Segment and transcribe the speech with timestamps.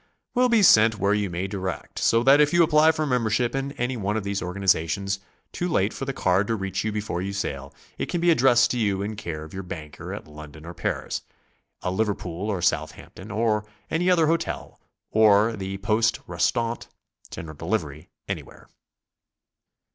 [0.33, 3.71] will be sent where you may direct, so that if you apply for membership in
[3.73, 5.19] any one of these organizations
[5.51, 8.39] too late for the card to reach you before you sail, it can be ad
[8.39, 11.21] dressed to you in care of your banker at London or Paris;
[11.83, 14.79] a Liverpool or Southampton or any other hotel;
[15.11, 16.87] or the Poste Restante
[17.29, 18.67] (General Delivery) anywhere.